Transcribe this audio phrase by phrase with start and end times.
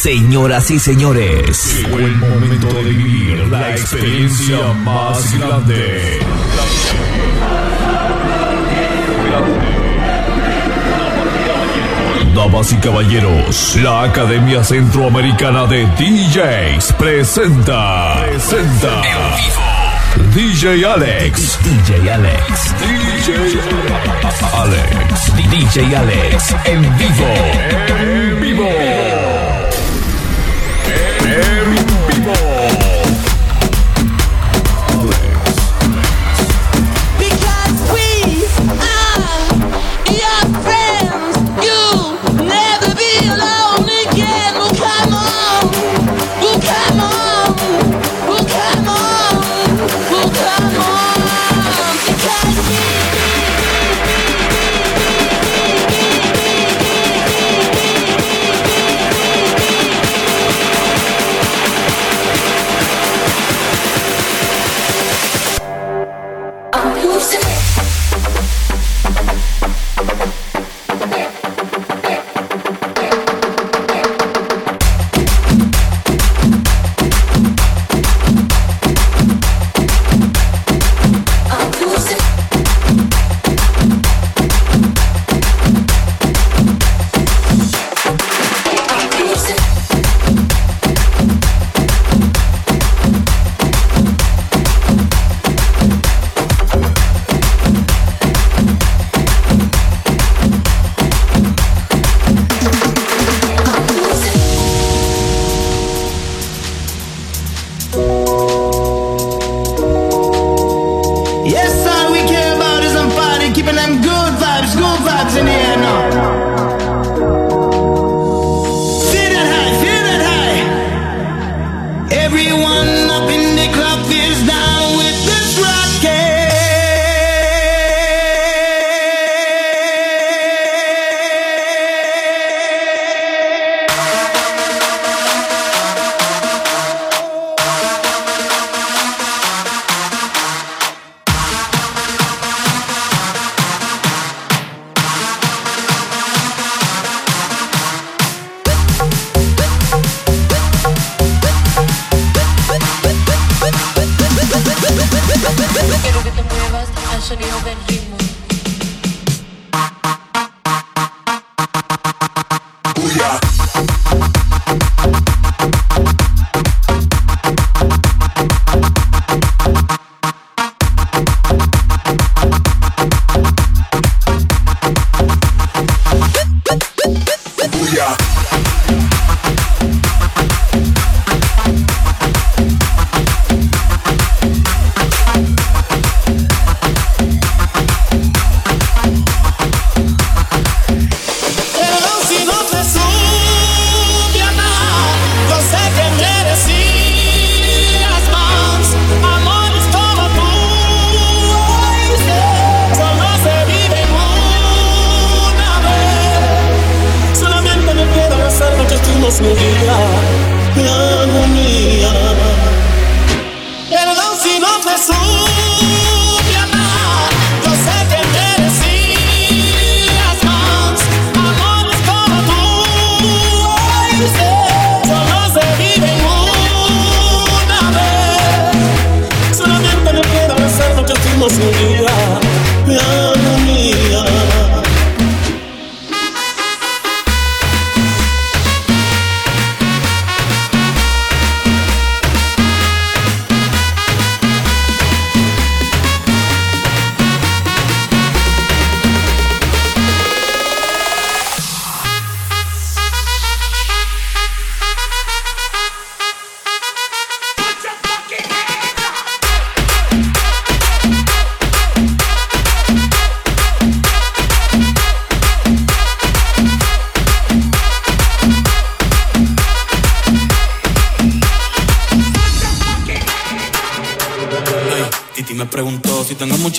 [0.00, 6.20] Señoras y señores, llegó el momento de vivir la experiencia más grande.
[12.34, 18.24] Damas y caballeros, la Academia Centroamericana de DJs presenta.
[18.24, 19.02] Presenta.
[20.34, 21.58] DJ Alex.
[21.62, 23.50] DJ Alex, DJ
[24.54, 25.36] Alex.
[25.50, 27.26] DJ Alex, en vivo.
[28.00, 29.49] En vivo.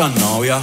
[0.00, 0.60] Muchas novias.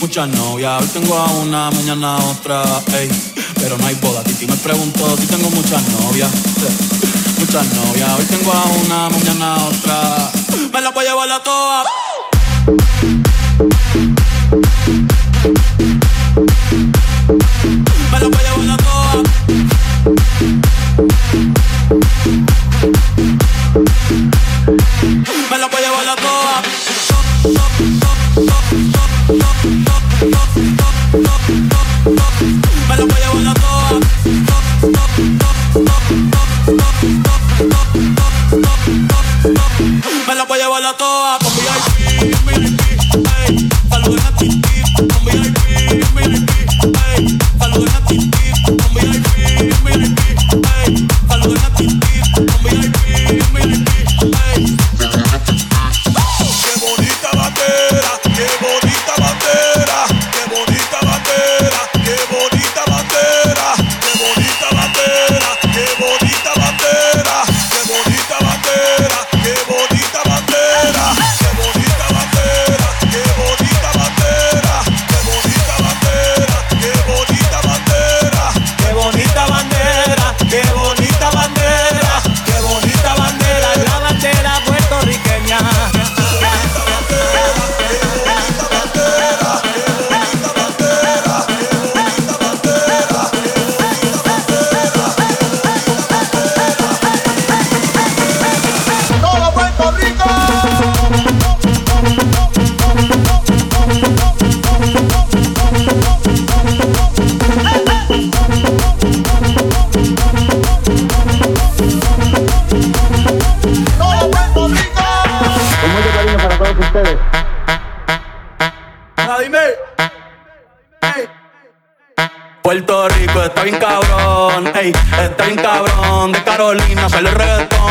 [0.00, 2.62] Muchas novias, hoy tengo a una, mañana otra,
[2.98, 3.10] ey.
[3.56, 4.24] Pero no hay boda.
[4.24, 6.30] Titi me preguntó si tengo muchas novias.
[7.38, 10.30] Muchas novias, hoy tengo a una, mañana otra.
[10.72, 11.86] Me la voy a llevar a todas.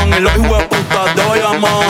[0.01, 1.81] cabrón y los hijos de puta te voy a amar.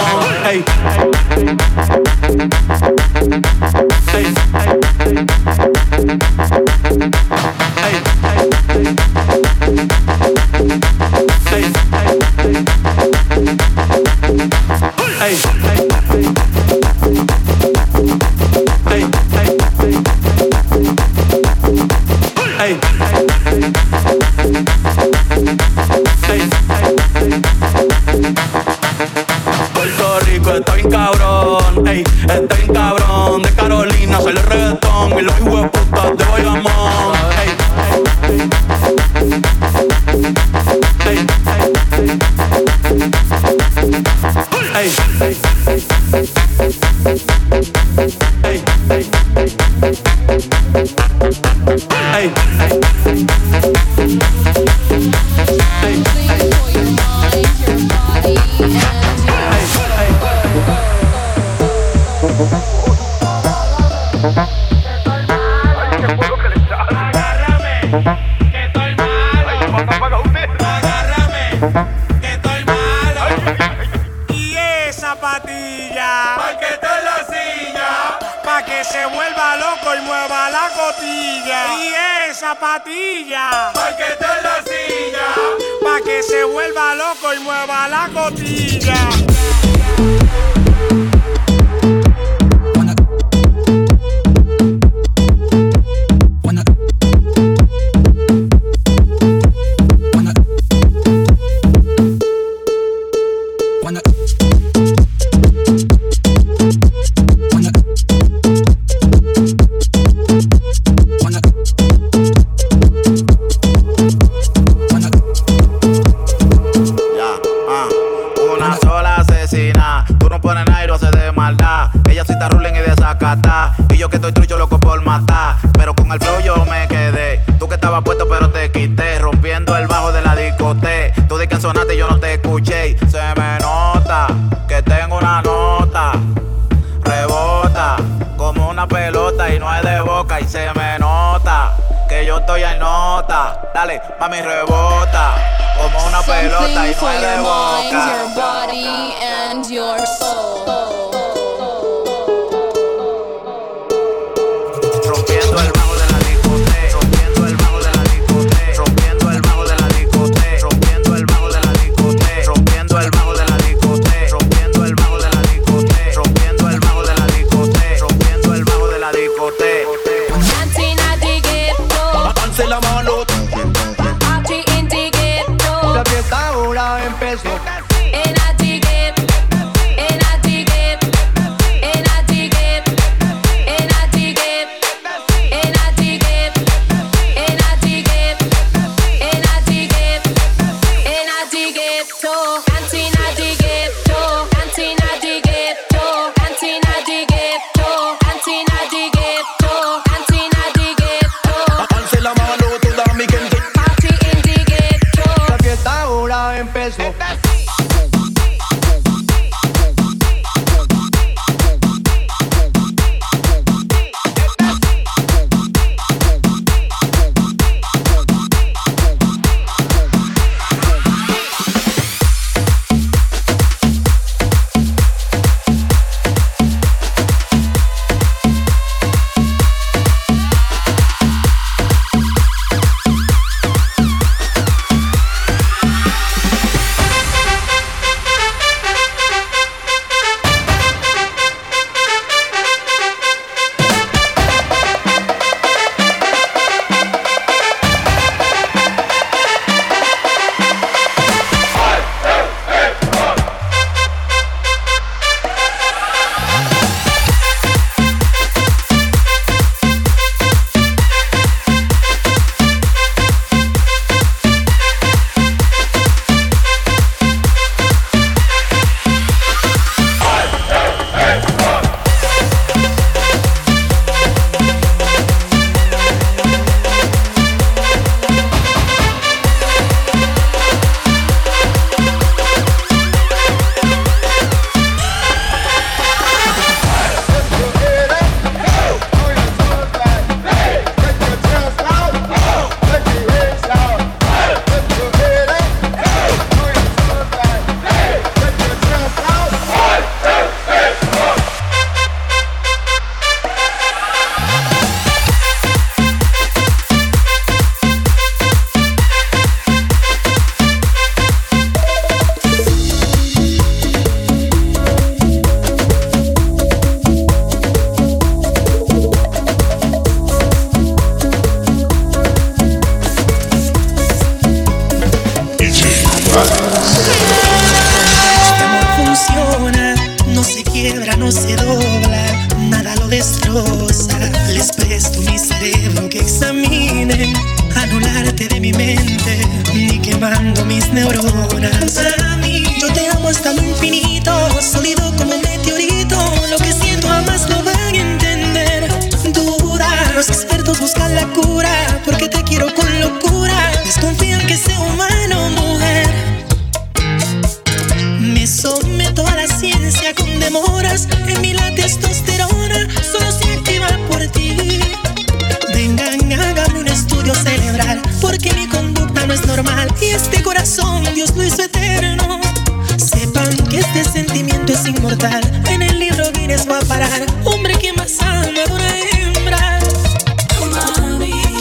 [375.12, 377.26] En el libro Guinness va a parar.
[377.44, 379.80] Hombre que más ama una hembra.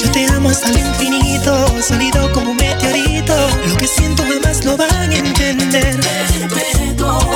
[0.01, 3.35] Yo te amo hasta el infinito, sólido como un meteorito.
[3.67, 5.99] Lo que siento jamás lo van a entender.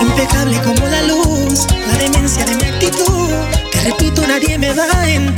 [0.01, 3.31] Impecable como la luz, la demencia de mi actitud.
[3.73, 5.34] Te repito, nadie me va a entender.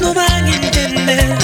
[0.00, 1.36] no van a entender.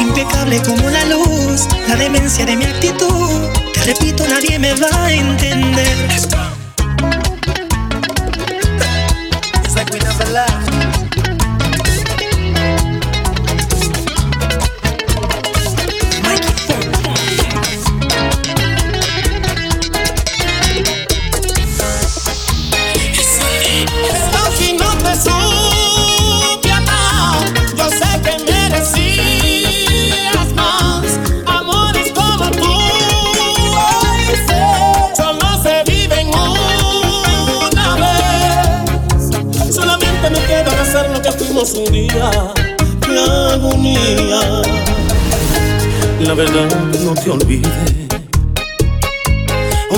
[0.00, 3.48] Impecable como la luz, la demencia de mi actitud.
[3.74, 6.49] Te repito, nadie me va a entender.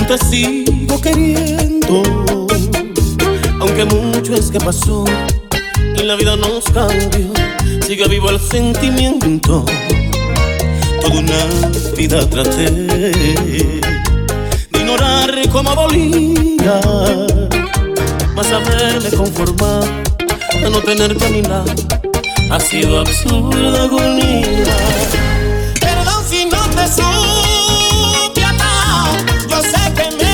[0.05, 2.03] te sigo queriendo.
[3.59, 5.05] Aunque mucho es que pasó
[5.97, 7.31] y la vida nos cambió,
[7.85, 9.65] sigue vivo el sentimiento.
[11.01, 13.81] Toda una vida traté de
[14.73, 16.81] ignorar cómo dolía,
[18.35, 19.87] mas haberme conformado
[20.65, 21.73] a no tenerte a mi lado
[22.51, 24.75] ha sido absurda agonía.
[25.79, 27.32] Perdón si no te soy.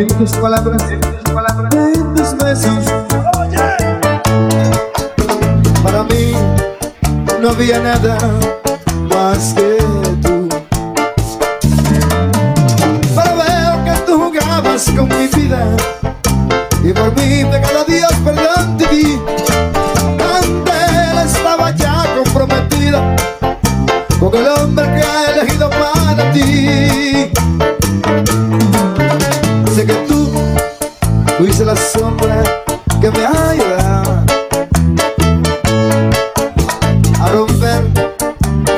[0.00, 2.84] en tus palabras, en tus palabras, en tus besos.
[5.82, 6.32] Para mí
[7.42, 8.16] no había nada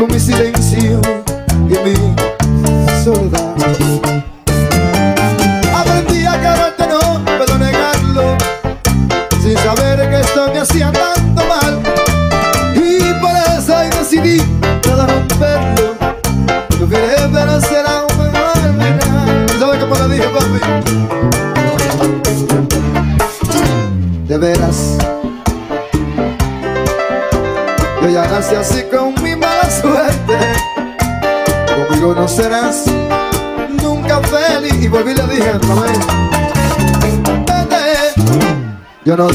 [0.02, 0.18] con mi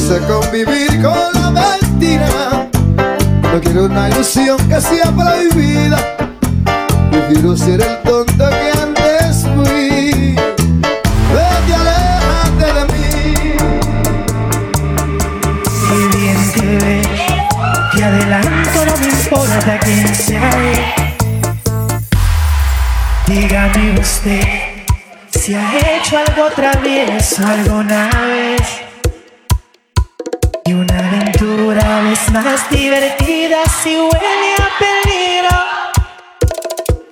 [0.07, 2.69] sé convivir con la mentira.
[3.41, 5.11] No quiero una ilusión que sea
[5.53, 5.97] vida.
[7.11, 10.35] Prefiero ser el tonto que antes fui.
[11.33, 13.07] Vete, aléjate de mí.
[15.81, 17.01] Si bien te ve,
[17.93, 20.85] te adelanto, no me importa quién sea él.
[23.27, 24.47] Dígame usted
[25.31, 28.86] si ha hecho algo travieso alguna vez.
[33.83, 35.57] Si huele a peligro.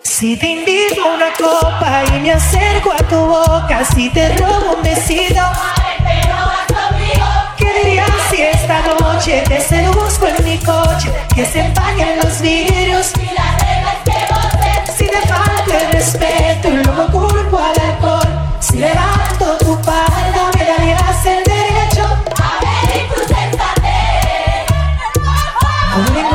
[0.02, 4.76] Si te invito a una copa y me acerco a tu boca, si te robo
[4.78, 5.42] un besito.
[7.58, 11.12] ¿Qué dirías si esta noche te seduzco en mi coche?
[11.36, 13.08] Que se empañen los vidrios
[14.98, 18.28] Si te falta el respeto y luego culpo al alcohol
[18.60, 22.04] Si levanto tu falda me darías el derecho
[22.42, 24.66] A ver sensatez
[25.94, 26.35] Pon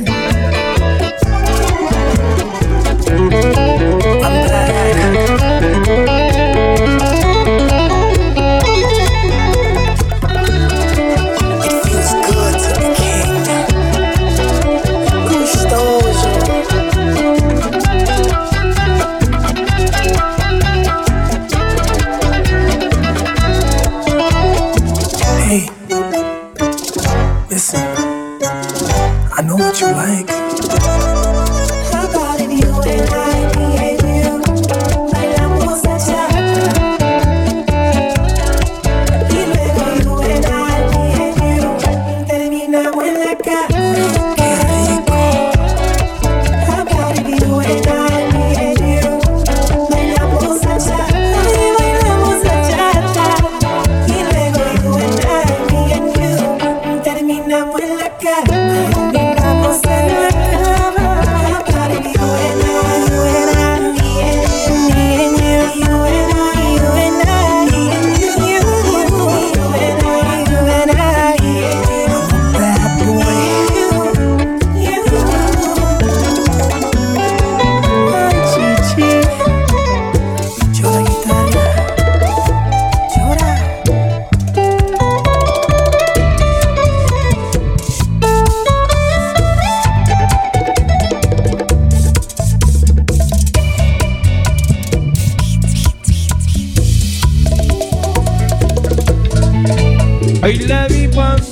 [100.51, 101.50] Hoy la vi pasar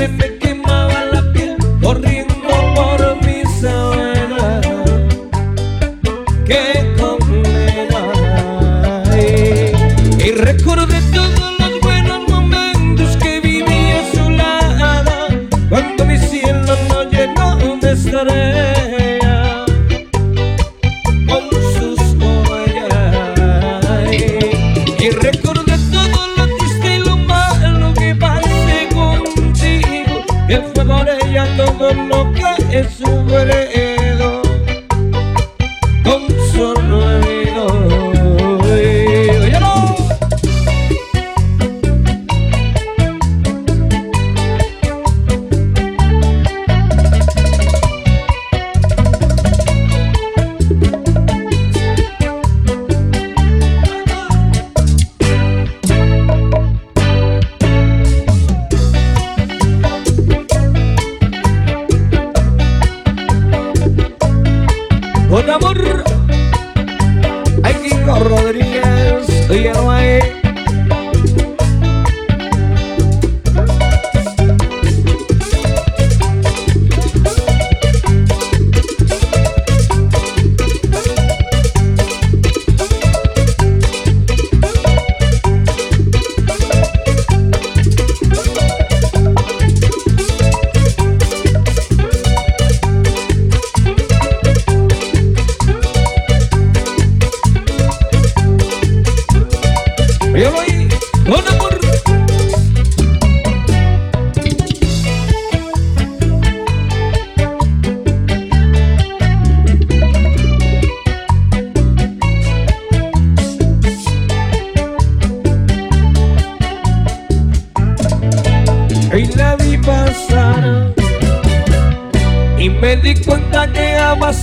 [0.00, 0.37] En la sangre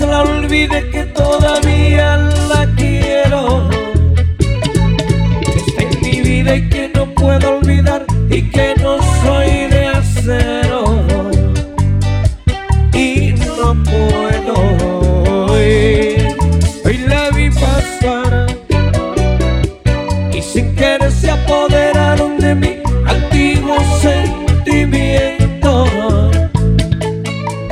[0.05, 2.17] se la olvide que todavía
[2.49, 3.69] la quiero.
[5.41, 9.87] Que está en mi vida y que no puedo olvidar y que no soy de
[9.87, 11.01] acero.
[12.93, 14.55] Y no puedo.
[15.51, 16.27] Hoy,
[16.85, 18.47] hoy la vi pasar
[20.33, 25.89] y sin querer se apoderaron de mí antiguos sentimientos.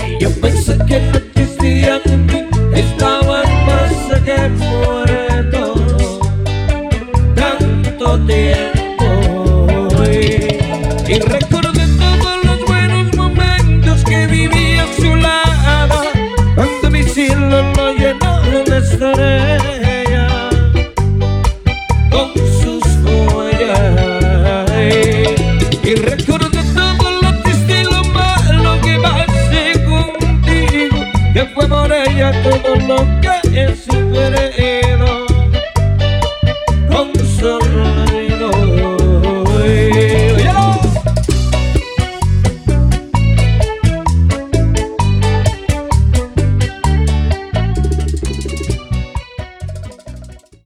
[0.10, 1.33] Y yo pensé que